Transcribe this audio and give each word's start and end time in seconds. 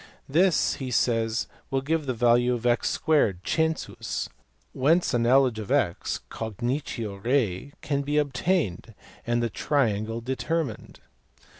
This 0.27 0.73
he 0.77 0.89
says 0.89 1.45
will 1.69 1.81
give 1.83 2.07
the 2.07 2.13
value 2.15 2.55
of 2.55 2.65
x 2.65 2.99
2 3.05 3.35
(census), 3.45 4.29
whence 4.73 5.13
a 5.13 5.19
knowledge 5.19 5.59
of 5.59 5.69
x 5.69 6.21
(cognitio 6.31 7.23
rei) 7.23 7.73
can 7.83 8.01
be 8.01 8.17
obtained, 8.17 8.95
and 9.27 9.43
the 9.43 9.49
triangle 9.51 10.19
determined. 10.19 11.01